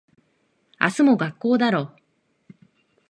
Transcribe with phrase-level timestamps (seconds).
[0.79, 1.91] 明日も学校だろ。